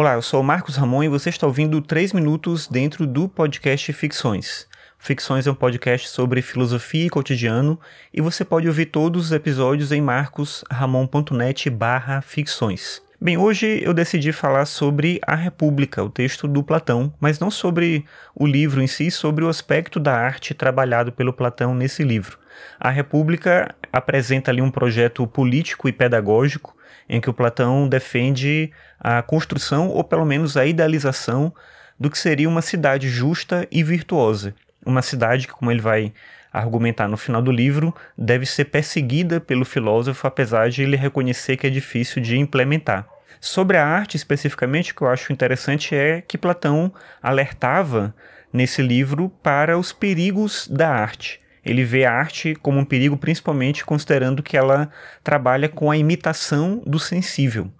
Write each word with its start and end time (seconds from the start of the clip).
Olá, 0.00 0.14
eu 0.14 0.22
sou 0.22 0.40
o 0.40 0.44
Marcos 0.44 0.76
Ramon 0.76 1.02
e 1.02 1.08
você 1.08 1.28
está 1.28 1.44
ouvindo 1.44 1.82
3 1.82 2.12
minutos 2.12 2.68
dentro 2.68 3.04
do 3.04 3.28
podcast 3.28 3.92
Ficções. 3.92 4.68
Ficções 4.96 5.44
é 5.44 5.50
um 5.50 5.56
podcast 5.56 6.08
sobre 6.10 6.40
filosofia 6.40 7.06
e 7.06 7.10
cotidiano 7.10 7.76
e 8.14 8.20
você 8.20 8.44
pode 8.44 8.68
ouvir 8.68 8.86
todos 8.86 9.24
os 9.24 9.32
episódios 9.32 9.90
em 9.90 10.00
marcosramon.net 10.00 11.68
barra 11.68 12.20
ficções. 12.20 13.02
Bem, 13.20 13.36
hoje 13.36 13.82
eu 13.82 13.92
decidi 13.92 14.30
falar 14.30 14.64
sobre 14.64 15.18
A 15.26 15.34
República, 15.34 16.04
o 16.04 16.08
texto 16.08 16.46
do 16.46 16.62
Platão, 16.62 17.12
mas 17.18 17.40
não 17.40 17.50
sobre 17.50 18.04
o 18.32 18.46
livro 18.46 18.80
em 18.80 18.86
si, 18.86 19.10
sobre 19.10 19.44
o 19.44 19.48
aspecto 19.48 19.98
da 19.98 20.14
arte 20.14 20.54
trabalhado 20.54 21.10
pelo 21.10 21.32
Platão 21.32 21.74
nesse 21.74 22.04
livro. 22.04 22.38
A 22.78 22.90
República 22.90 23.74
apresenta 23.92 24.52
ali 24.52 24.62
um 24.62 24.70
projeto 24.70 25.26
político 25.26 25.88
e 25.88 25.92
pedagógico 25.92 26.76
em 27.08 27.20
que 27.20 27.28
o 27.28 27.34
Platão 27.34 27.88
defende 27.88 28.70
a 29.00 29.20
construção, 29.20 29.88
ou 29.88 30.04
pelo 30.04 30.24
menos 30.24 30.56
a 30.56 30.64
idealização, 30.64 31.52
do 31.98 32.08
que 32.08 32.18
seria 32.18 32.48
uma 32.48 32.62
cidade 32.62 33.08
justa 33.08 33.66
e 33.68 33.82
virtuosa. 33.82 34.54
Uma 34.86 35.02
cidade 35.02 35.48
que, 35.48 35.52
como 35.52 35.72
ele 35.72 35.80
vai 35.80 36.12
argumentar 36.52 37.08
no 37.08 37.16
final 37.16 37.42
do 37.42 37.50
livro, 37.50 37.94
deve 38.16 38.46
ser 38.46 38.66
perseguida 38.66 39.40
pelo 39.40 39.64
filósofo, 39.64 40.26
apesar 40.26 40.70
de 40.70 40.82
ele 40.82 40.96
reconhecer 40.96 41.56
que 41.56 41.66
é 41.66 41.70
difícil 41.70 42.22
de 42.22 42.38
implementar. 42.38 43.06
Sobre 43.40 43.76
a 43.76 43.86
arte 43.86 44.16
especificamente, 44.16 44.92
o 44.92 44.94
que 44.94 45.02
eu 45.02 45.08
acho 45.08 45.32
interessante 45.32 45.94
é 45.94 46.20
que 46.20 46.36
Platão 46.38 46.92
alertava 47.22 48.14
nesse 48.52 48.82
livro 48.82 49.28
para 49.42 49.78
os 49.78 49.92
perigos 49.92 50.66
da 50.68 50.90
arte. 50.90 51.40
Ele 51.64 51.84
vê 51.84 52.04
a 52.04 52.12
arte 52.12 52.54
como 52.54 52.78
um 52.78 52.84
perigo, 52.84 53.16
principalmente 53.16 53.84
considerando 53.84 54.42
que 54.42 54.56
ela 54.56 54.90
trabalha 55.22 55.68
com 55.68 55.90
a 55.90 55.96
imitação 55.96 56.82
do 56.86 56.98
sensível. 56.98 57.70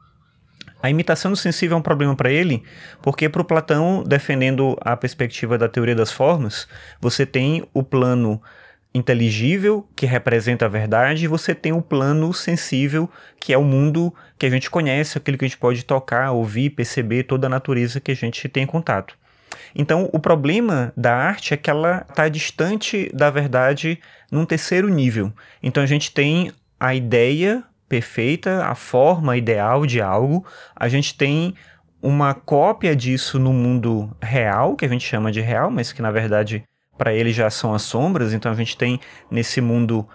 A 0.81 0.89
imitação 0.89 1.33
do 1.33 1.37
sensível 1.37 1.77
é 1.77 1.81
um 1.81 1.83
problema 1.83 2.15
para 2.15 2.31
ele, 2.31 2.63
porque 3.03 3.29
para 3.29 3.43
o 3.43 3.45
Platão, 3.45 4.05
defendendo 4.07 4.77
a 4.81 4.97
perspectiva 4.97 5.59
da 5.59 5.69
teoria 5.69 5.95
das 5.95 6.13
formas, 6.13 6.69
você 7.01 7.27
tem 7.27 7.69
o 7.75 7.83
plano 7.83 8.41
inteligível, 8.95 9.87
que 9.95 10.07
representa 10.07 10.65
a 10.65 10.69
verdade, 10.69 11.25
e 11.25 11.29
você 11.29 11.55
tem 11.55 11.73
o 11.73 11.83
plano 11.83 12.33
sensível, 12.33 13.09
que 13.39 13.53
é 13.53 13.59
o 13.59 13.65
mundo 13.65 14.13
que 14.39 14.47
a 14.47 14.51
gente 14.51 14.71
conhece, 14.71 15.19
aquilo 15.19 15.37
que 15.37 15.45
a 15.45 15.49
gente 15.49 15.59
pode 15.59 15.85
tocar, 15.85 16.33
ouvir, 16.33 16.71
perceber, 16.71 17.25
toda 17.25 17.47
a 17.47 17.51
natureza 17.51 18.01
que 18.01 18.11
a 18.11 18.17
gente 18.17 18.49
tem 18.49 18.67
contato. 18.67 19.17
Então, 19.75 20.09
o 20.13 20.19
problema 20.19 20.93
da 20.97 21.15
arte 21.15 21.55
é 21.55 21.57
que 21.57 21.71
ela 21.71 22.05
está 22.09 22.29
distante 22.29 23.11
da 23.15 23.31
verdade 23.31 23.99
num 24.31 24.45
terceiro 24.45 24.89
nível. 24.89 25.33
Então, 25.63 25.83
a 25.83 25.87
gente 25.87 26.11
tem 26.13 26.53
a 26.81 26.95
ideia 26.95 27.63
perfeita, 27.89 28.65
a 28.65 28.75
forma 28.75 29.37
ideal 29.37 29.87
de 29.87 30.01
algo, 30.01 30.45
a 30.75 30.89
gente 30.89 31.17
tem 31.17 31.55
uma 32.01 32.35
cópia 32.35 32.95
disso 32.95 33.39
no 33.39 33.53
mundo 33.53 34.15
real, 34.23 34.77
que 34.77 34.85
a 34.85 34.89
gente 34.89 35.07
chama 35.07 35.33
de 35.33 35.41
real, 35.41 35.71
mas 35.71 35.93
que 35.93 36.01
na 36.01 36.11
verdade 36.11 36.63
para 36.99 37.15
ele 37.15 37.33
já 37.33 37.49
são 37.49 37.73
as 37.73 37.83
sombras, 37.83 38.35
então 38.35 38.53
a 38.53 38.55
gente 38.55 38.77
tem 38.77 39.01
nesse 39.31 39.61
mundo 39.61 40.07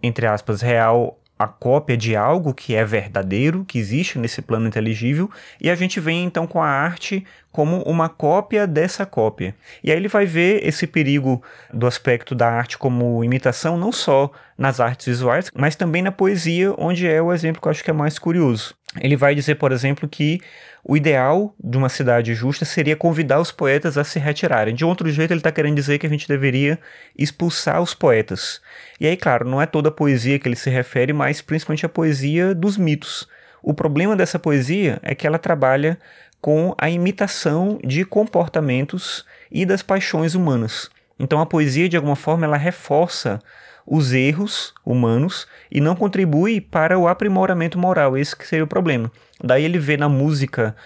entre 0.00 0.26
aspas 0.26 0.62
real 0.62 1.18
a 1.38 1.46
cópia 1.46 1.96
de 1.96 2.16
algo 2.16 2.52
que 2.52 2.74
é 2.74 2.84
verdadeiro, 2.84 3.64
que 3.64 3.78
existe 3.78 4.18
nesse 4.18 4.42
plano 4.42 4.66
inteligível, 4.66 5.30
e 5.60 5.70
a 5.70 5.74
gente 5.76 6.00
vem 6.00 6.24
então 6.24 6.46
com 6.48 6.60
a 6.60 6.66
arte 6.66 7.24
como 7.52 7.80
uma 7.82 8.08
cópia 8.08 8.66
dessa 8.66 9.06
cópia. 9.06 9.54
E 9.82 9.90
aí 9.90 9.96
ele 9.96 10.08
vai 10.08 10.26
ver 10.26 10.66
esse 10.66 10.86
perigo 10.86 11.40
do 11.72 11.86
aspecto 11.86 12.34
da 12.34 12.50
arte 12.50 12.76
como 12.76 13.22
imitação, 13.22 13.76
não 13.76 13.92
só 13.92 14.30
nas 14.56 14.80
artes 14.80 15.06
visuais, 15.06 15.50
mas 15.54 15.76
também 15.76 16.02
na 16.02 16.10
poesia, 16.10 16.74
onde 16.76 17.06
é 17.06 17.22
o 17.22 17.32
exemplo 17.32 17.62
que 17.62 17.68
eu 17.68 17.70
acho 17.70 17.84
que 17.84 17.90
é 17.90 17.94
mais 17.94 18.18
curioso. 18.18 18.74
Ele 19.00 19.16
vai 19.16 19.34
dizer, 19.34 19.56
por 19.56 19.72
exemplo, 19.72 20.08
que 20.08 20.40
o 20.84 20.96
ideal 20.96 21.54
de 21.62 21.76
uma 21.76 21.88
cidade 21.88 22.34
justa 22.34 22.64
seria 22.64 22.96
convidar 22.96 23.40
os 23.40 23.50
poetas 23.50 23.98
a 23.98 24.04
se 24.04 24.18
retirarem. 24.18 24.74
De 24.74 24.84
outro 24.84 25.10
jeito, 25.10 25.32
ele 25.32 25.40
está 25.40 25.52
querendo 25.52 25.74
dizer 25.74 25.98
que 25.98 26.06
a 26.06 26.10
gente 26.10 26.28
deveria 26.28 26.78
expulsar 27.16 27.82
os 27.82 27.94
poetas. 27.94 28.60
E 29.00 29.06
aí, 29.06 29.16
claro, 29.16 29.48
não 29.48 29.60
é 29.60 29.66
toda 29.66 29.88
a 29.88 29.92
poesia 29.92 30.38
que 30.38 30.48
ele 30.48 30.56
se 30.56 30.70
refere, 30.70 31.12
mas 31.12 31.42
principalmente 31.42 31.84
a 31.84 31.88
poesia 31.88 32.54
dos 32.54 32.76
mitos. 32.76 33.28
O 33.62 33.74
problema 33.74 34.16
dessa 34.16 34.38
poesia 34.38 34.98
é 35.02 35.14
que 35.14 35.26
ela 35.26 35.38
trabalha 35.38 35.98
com 36.40 36.74
a 36.78 36.88
imitação 36.88 37.78
de 37.84 38.04
comportamentos 38.04 39.24
e 39.50 39.66
das 39.66 39.82
paixões 39.82 40.34
humanas. 40.34 40.88
Então 41.18 41.40
a 41.40 41.46
poesia, 41.46 41.88
de 41.88 41.96
alguma 41.96 42.16
forma, 42.16 42.46
ela 42.46 42.56
reforça 42.56 43.40
os 43.90 44.12
erros 44.12 44.74
humanos 44.84 45.46
e 45.70 45.80
não 45.80 45.96
contribui 45.96 46.60
para 46.60 46.98
o 46.98 47.08
aprimoramento 47.08 47.78
moral. 47.78 48.16
Esse 48.16 48.36
que 48.36 48.46
seria 48.46 48.64
o 48.64 48.68
problema. 48.68 49.10
Daí 49.42 49.64
ele 49.64 49.78
vê 49.78 49.96
na 49.96 50.08
música 50.08 50.76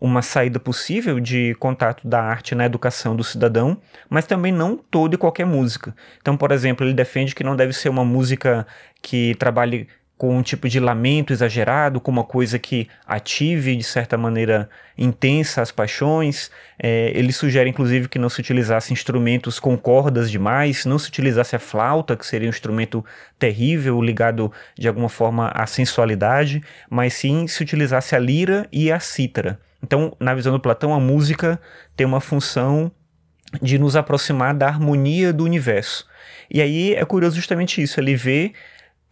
uma 0.00 0.22
saída 0.22 0.60
possível 0.60 1.18
de 1.18 1.54
contato 1.58 2.06
da 2.06 2.22
arte 2.22 2.54
na 2.54 2.66
educação 2.66 3.16
do 3.16 3.24
cidadão, 3.24 3.78
mas 4.08 4.26
também 4.26 4.52
não 4.52 4.76
toda 4.76 5.14
e 5.14 5.18
qualquer 5.18 5.46
música. 5.46 5.94
Então, 6.20 6.36
por 6.36 6.52
exemplo, 6.52 6.86
ele 6.86 6.94
defende 6.94 7.34
que 7.34 7.42
não 7.42 7.56
deve 7.56 7.72
ser 7.72 7.88
uma 7.88 8.04
música 8.04 8.66
que 9.00 9.34
trabalhe 9.36 9.88
com 10.16 10.36
um 10.36 10.42
tipo 10.42 10.68
de 10.68 10.78
lamento 10.78 11.32
exagerado, 11.32 12.00
com 12.00 12.10
uma 12.10 12.22
coisa 12.22 12.58
que 12.58 12.88
ative 13.06 13.74
de 13.74 13.82
certa 13.82 14.16
maneira 14.16 14.70
intensa 14.96 15.60
as 15.60 15.72
paixões. 15.72 16.50
É, 16.78 17.10
ele 17.14 17.32
sugere 17.32 17.68
inclusive 17.68 18.08
que 18.08 18.18
não 18.18 18.28
se 18.28 18.40
utilizasse 18.40 18.92
instrumentos 18.92 19.58
com 19.58 19.76
cordas 19.76 20.30
demais, 20.30 20.84
não 20.84 20.98
se 20.98 21.08
utilizasse 21.08 21.56
a 21.56 21.58
flauta, 21.58 22.16
que 22.16 22.24
seria 22.24 22.46
um 22.46 22.50
instrumento 22.50 23.04
terrível, 23.38 24.00
ligado 24.00 24.52
de 24.78 24.86
alguma 24.86 25.08
forma 25.08 25.48
à 25.48 25.66
sensualidade, 25.66 26.62
mas 26.88 27.14
sim 27.14 27.46
se 27.48 27.62
utilizasse 27.62 28.14
a 28.14 28.18
lira 28.18 28.68
e 28.70 28.92
a 28.92 29.00
cítara. 29.00 29.58
Então, 29.82 30.16
na 30.18 30.34
visão 30.34 30.52
do 30.52 30.60
Platão, 30.60 30.94
a 30.94 31.00
música 31.00 31.60
tem 31.96 32.06
uma 32.06 32.20
função 32.20 32.90
de 33.60 33.78
nos 33.78 33.96
aproximar 33.96 34.54
da 34.54 34.66
harmonia 34.66 35.32
do 35.32 35.44
universo. 35.44 36.06
E 36.50 36.62
aí 36.62 36.94
é 36.94 37.04
curioso 37.04 37.36
justamente 37.36 37.82
isso, 37.82 38.00
ele 38.00 38.14
vê 38.14 38.52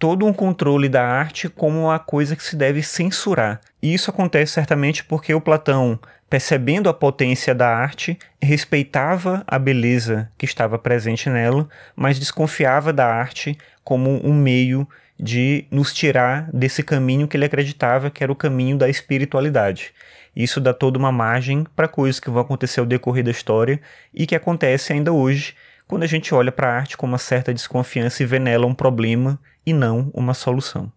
todo 0.03 0.27
um 0.27 0.33
controle 0.33 0.89
da 0.89 1.07
arte 1.07 1.49
como 1.49 1.85
uma 1.85 1.99
coisa 2.01 2.35
que 2.35 2.43
se 2.43 2.57
deve 2.57 2.83
censurar. 2.83 3.61
E 3.81 3.95
isso 3.95 4.11
acontece 4.11 4.51
certamente 4.51 5.05
porque 5.05 5.33
o 5.33 5.41
Platão, 5.41 5.97
percebendo 6.29 6.89
a 6.89 6.93
potência 6.93 7.55
da 7.55 7.69
arte, 7.69 8.19
respeitava 8.43 9.45
a 9.47 9.61
beleza 9.61 10.29
que 10.37 10.45
estava 10.45 10.77
presente 10.77 11.31
nela, 11.31 11.69
mas 11.95 12.19
desconfiava 12.19 12.93
da 12.93 13.07
arte 13.07 13.57
como 13.85 14.21
um 14.27 14.35
meio 14.35 14.89
de 15.21 15.67
nos 15.71 15.95
tirar 15.95 16.51
desse 16.53 16.83
caminho 16.83 17.29
que 17.29 17.37
ele 17.37 17.45
acreditava 17.45 18.11
que 18.11 18.25
era 18.25 18.33
o 18.33 18.37
caminho 18.37 18.77
da 18.77 18.89
espiritualidade. 18.89 19.93
Isso 20.35 20.61
dá 20.61 20.75
toda 20.75 20.99
uma 20.99 21.13
margem 21.13 21.65
para 21.77 21.87
coisas 21.87 22.19
que 22.19 22.29
vão 22.29 22.43
acontecer 22.43 22.81
ao 22.81 22.87
decorrer 22.87 23.23
da 23.23 23.31
história 23.31 23.81
e 24.13 24.27
que 24.27 24.35
acontece 24.35 24.93
ainda 24.93 25.13
hoje 25.13 25.55
quando 25.93 26.05
a 26.05 26.07
gente 26.07 26.35
olha 26.35 26.51
para 26.51 26.69
a 26.69 26.75
arte 26.75 26.97
com 26.97 27.05
uma 27.05 27.19
certa 27.19 27.53
desconfiança 27.53 28.23
e 28.23 28.27
vê 28.27 28.39
nela 28.39 28.65
um 28.65 28.73
problema 28.73 29.39
e 29.67 29.75
não 29.75 30.11
uma 30.15 30.33
solução. 30.33 30.91